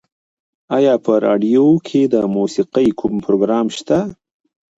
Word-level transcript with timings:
ایا 0.77 0.93
په 1.05 1.13
راډیو 1.25 1.65
کې 1.87 2.01
د 2.13 2.15
موسیقۍ 2.35 2.87
کوم 2.99 3.13
پروګرام 3.25 3.65
شته؟ 3.77 3.99